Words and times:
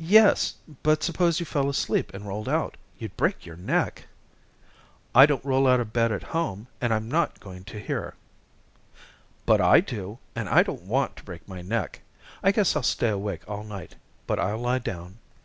"Yes, 0.00 0.54
but 0.82 1.04
suppose 1.04 1.38
you 1.38 1.46
fell 1.46 1.68
asleep 1.68 2.12
and 2.12 2.26
rolled 2.26 2.48
out. 2.48 2.76
You'd 2.98 3.16
break 3.16 3.46
your 3.46 3.54
neck." 3.54 4.08
"I 5.14 5.24
don't 5.24 5.44
roll 5.44 5.68
out 5.68 5.78
of 5.78 5.92
bed 5.92 6.10
at 6.10 6.24
home, 6.34 6.66
and 6.80 6.92
I'm 6.92 7.08
not 7.08 7.38
going 7.38 7.62
to 7.66 7.78
here." 7.78 8.16
"But 9.46 9.60
I 9.60 9.78
do, 9.78 10.18
and 10.34 10.48
I 10.48 10.64
don't 10.64 10.82
want 10.82 11.14
to 11.14 11.22
break 11.22 11.46
my 11.46 11.60
neck. 11.62 12.00
I 12.42 12.50
guess 12.50 12.74
I'll 12.74 12.82
stay 12.82 13.10
awake 13.10 13.42
all 13.48 13.62
night, 13.62 13.94
but 14.26 14.40
I'll 14.40 14.58
lie 14.58 14.80
down." 14.80 15.18